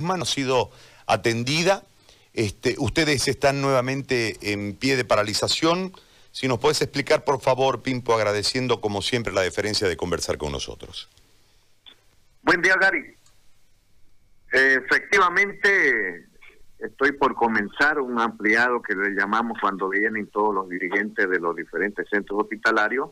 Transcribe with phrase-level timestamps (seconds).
[0.00, 0.70] no ha sido
[1.06, 1.84] atendida.
[2.32, 5.92] Este, ustedes están nuevamente en pie de paralización.
[6.32, 10.52] Si nos puedes explicar, por favor, Pimpo, agradeciendo como siempre la deferencia de conversar con
[10.52, 11.08] nosotros.
[12.42, 13.14] Buen día, Gary.
[14.52, 16.26] efectivamente,
[16.78, 21.54] estoy por comenzar un ampliado que le llamamos cuando vienen todos los dirigentes de los
[21.56, 23.10] diferentes centros hospitalarios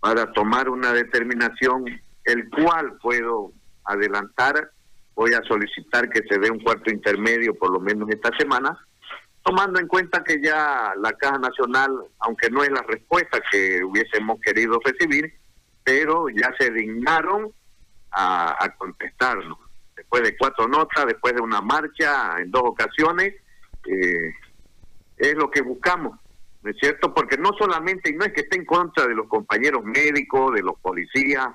[0.00, 1.84] para tomar una determinación,
[2.24, 3.52] el cual puedo
[3.84, 4.70] adelantar
[5.18, 8.78] voy a solicitar que se dé un cuarto intermedio por lo menos esta semana,
[9.42, 14.40] tomando en cuenta que ya la Caja Nacional, aunque no es la respuesta que hubiésemos
[14.40, 15.34] querido recibir,
[15.82, 17.52] pero ya se dignaron
[18.12, 19.58] a, contestarnos.
[19.96, 23.34] Después de cuatro notas, después de una marcha en dos ocasiones,
[23.86, 24.32] eh,
[25.16, 26.16] es lo que buscamos,
[26.62, 27.12] ¿no es cierto?
[27.12, 30.62] Porque no solamente, y no es que esté en contra de los compañeros médicos, de
[30.62, 31.48] los policías,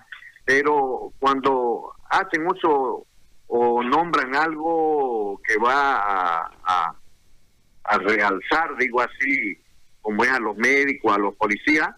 [0.43, 3.07] pero cuando hacen uso
[3.55, 6.95] o nombran algo que va a,
[7.99, 9.59] realzar, digo así,
[10.01, 11.89] como es a los médicos, a los policías,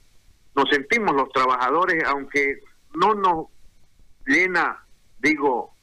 [0.54, 2.60] nos sentimos los trabajadores, aunque
[2.96, 3.46] no nos
[4.26, 4.86] llena,
[5.20, 5.74] digo,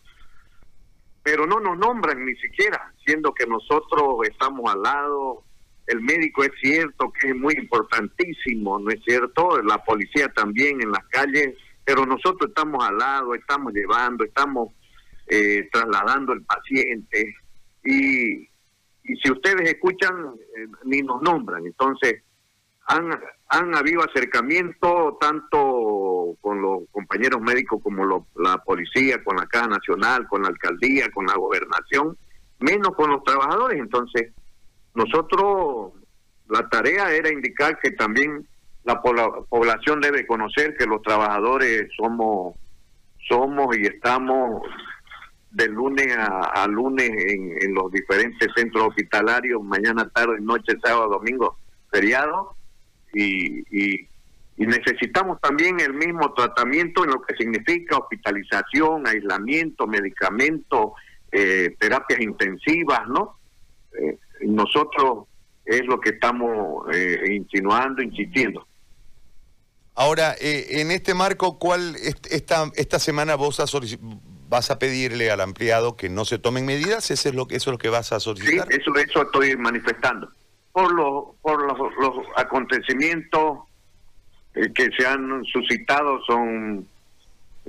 [1.22, 5.42] pero no nos nombran ni siquiera, siendo que nosotros estamos al lado,
[5.86, 9.62] el médico es cierto que es muy importantísimo, ¿no es cierto?
[9.62, 14.68] La policía también en las calles, pero nosotros estamos al lado, estamos llevando, estamos
[15.32, 17.34] eh, trasladando el paciente
[17.84, 22.22] y, y si ustedes escuchan eh, ni nos nombran entonces
[22.86, 23.10] han,
[23.48, 30.26] han habido acercamiento tanto con los compañeros médicos como la policía, con la Caja Nacional,
[30.28, 32.16] con la alcaldía, con la gobernación,
[32.58, 33.78] menos con los trabajadores.
[33.78, 34.32] Entonces,
[34.94, 35.92] nosotros,
[36.48, 38.46] la tarea era indicar que también
[38.84, 42.56] la población debe conocer que los trabajadores somos,
[43.28, 44.62] somos y estamos
[45.52, 51.58] de lunes a, lunes en, los diferentes centros hospitalarios, mañana, tarde, noche, sábado, domingo,
[51.90, 52.56] feriado,
[53.12, 54.08] y, y,
[54.56, 60.94] necesitamos también el mismo tratamiento en lo que significa hospitalización, aislamiento, medicamento,
[61.32, 63.38] eh, terapias intensivas, ¿no?
[63.98, 65.26] Eh, nosotros
[65.64, 68.66] es lo que estamos eh, insinuando, insistiendo.
[69.94, 73.74] Ahora, en este marco, ¿cuál esta, esta semana vos has
[74.52, 77.70] vas a pedirle al ampliado que no se tomen medidas, ¿Eso es lo que, eso
[77.70, 78.68] es lo que vas a solicitar?
[78.68, 80.30] Sí, eso, eso estoy manifestando.
[80.72, 83.60] Por, los por los, acontecimientos
[84.54, 86.86] eh, que se han suscitado son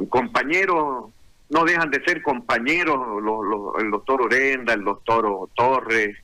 [0.09, 1.05] compañeros,
[1.49, 6.17] no dejan de ser compañeros, los, el doctor Orenda, el doctor Torres,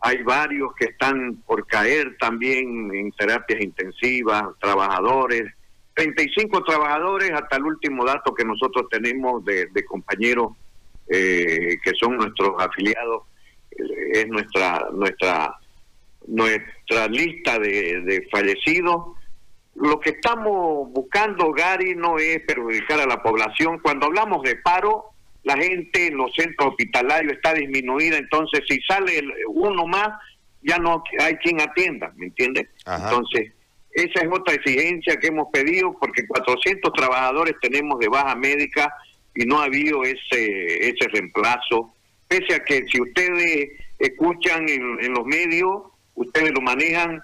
[0.00, 5.52] hay varios que están por caer también en terapias intensivas, trabajadores,
[5.98, 10.52] 35 trabajadores hasta el último dato que nosotros tenemos de, compañeros
[11.08, 13.24] eh, que son nuestros afiliados
[13.72, 15.56] eh, es nuestra nuestra
[16.28, 19.16] nuestra lista de, fallecidos.
[19.74, 23.78] Lo que estamos buscando Gary no es perjudicar a la población.
[23.80, 25.06] Cuando hablamos de paro
[25.42, 28.18] la gente en los centros hospitalarios está disminuida.
[28.18, 30.10] Entonces si sale uno más
[30.62, 32.68] ya no hay quien atienda ¿me entiendes?
[32.84, 33.52] entonces
[33.98, 38.94] esa es otra exigencia que hemos pedido porque 400 trabajadores tenemos de baja médica
[39.34, 41.92] y no ha habido ese, ese reemplazo.
[42.28, 45.82] Pese a que si ustedes escuchan en, los medios,
[46.14, 47.20] ustedes lo manejan,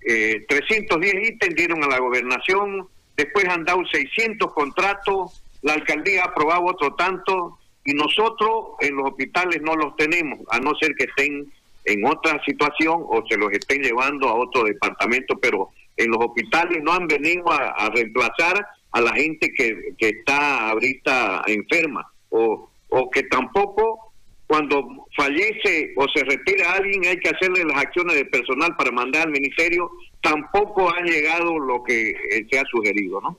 [0.00, 6.28] eh, 310 ítems dieron a la gobernación, después han dado 600 contratos, la alcaldía ha
[6.28, 11.04] aprobado otro tanto y nosotros en los hospitales no los tenemos, a no ser que
[11.04, 11.52] estén
[11.84, 16.82] en otra situación o se los estén llevando a otro departamento, pero en los hospitales
[16.82, 22.70] no han venido a, reemplazar a la gente que, que está ahorita enferma o,
[23.12, 24.12] que tampoco
[24.46, 29.22] cuando fallece o se retira alguien hay que hacerle las acciones de personal para mandar
[29.22, 29.90] al ministerio,
[30.20, 33.38] tampoco ha llegado lo que eh, se ha sugerido, ¿no?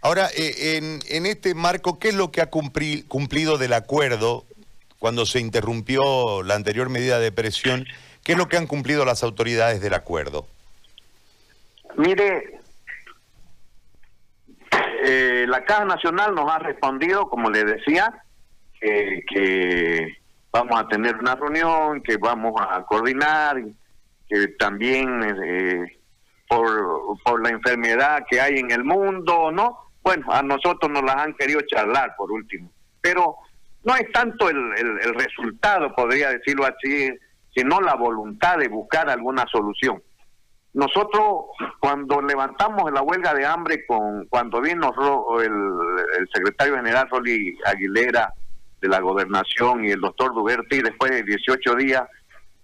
[0.00, 4.46] Ahora, eh, en, en este marco, ¿qué es lo que ha cumplido del acuerdo
[5.00, 7.84] cuando se interrumpió la anterior medida de presión?
[8.22, 10.46] ¿Qué es lo que han cumplido las autoridades del acuerdo?
[11.98, 12.60] Mire,
[15.04, 18.22] eh, la Caja Nacional nos ha respondido, como le decía,
[18.80, 20.16] que
[20.52, 23.56] vamos a tener una reunión, que vamos a coordinar,
[24.28, 25.98] que también eh,
[26.48, 29.78] por, por la enfermedad que hay en el mundo, ¿no?
[30.00, 33.38] Bueno, a nosotros nos las han querido charlar por último, pero
[33.82, 37.10] no es tanto el, el resultado, podría decirlo así,
[37.52, 40.00] sino la voluntad de buscar alguna solución.
[40.74, 41.46] Nosotros
[41.80, 44.92] cuando levantamos la huelga de hambre con cuando vino
[45.40, 48.32] el, secretario general Rolly Aguilera
[48.80, 52.02] de la gobernación y el doctor Duberti después de 18 días,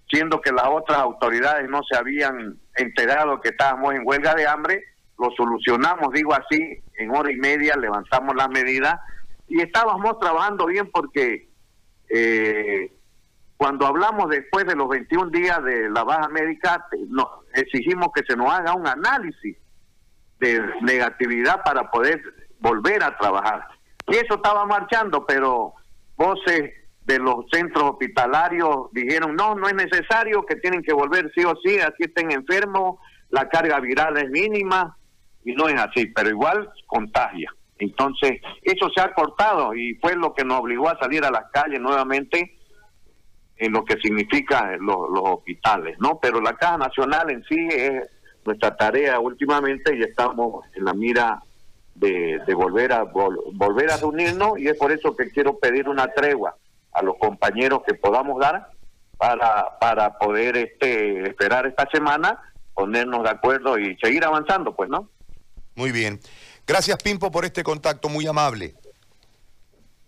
[0.08, 4.84] siendo que las otras autoridades no se habían enterado que estábamos en huelga de hambre,
[5.18, 8.96] lo solucionamos, digo así, en hora y media levantamos las medidas
[9.48, 11.48] y estábamos trabajando bien porque
[12.08, 12.92] eh,
[13.56, 18.36] cuando hablamos después de los 21 días de la baja médica, nos exigimos que se
[18.36, 19.56] nos haga un análisis
[20.40, 22.20] de negatividad para poder
[22.58, 23.68] volver a trabajar.
[24.08, 25.74] Y eso estaba marchando, pero
[26.16, 26.72] voces
[27.04, 31.54] de los centros hospitalarios dijeron, no, no es necesario, que tienen que volver sí o
[31.62, 32.98] sí, así estén enfermos,
[33.30, 34.96] la carga viral es mínima,
[35.44, 37.52] y no es así, pero igual contagia.
[37.78, 41.50] Entonces, eso se ha cortado y fue lo que nos obligó a salir a las
[41.52, 42.56] calles nuevamente
[43.56, 46.18] en lo que significa los, hospitales, ¿no?
[46.20, 48.08] Pero la Caja Nacional en sí es
[48.44, 51.42] nuestra tarea últimamente y estamos en la mira
[51.94, 56.56] de, volver a volver a reunirnos y es por eso que quiero pedir una tregua
[56.92, 58.70] a los compañeros que podamos dar
[59.16, 62.38] para para poder este esperar esta semana
[62.74, 65.08] ponernos de acuerdo y seguir avanzando pues no
[65.76, 66.20] muy bien.
[66.66, 68.74] Gracias Pimpo por este contacto muy amable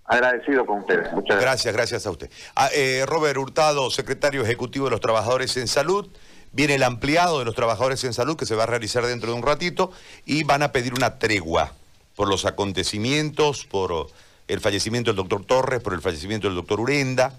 [0.07, 1.13] Agradecido con ustedes.
[1.13, 1.75] Muchas gracias.
[1.75, 2.31] Gracias, a usted.
[2.55, 6.09] Ah, eh, Robert Hurtado, secretario ejecutivo de los trabajadores en salud.
[6.53, 9.37] Viene el ampliado de los trabajadores en salud que se va a realizar dentro de
[9.37, 9.91] un ratito
[10.25, 11.73] y van a pedir una tregua
[12.15, 14.09] por los acontecimientos, por
[14.49, 17.39] el fallecimiento del doctor Torres, por el fallecimiento del doctor Urenda.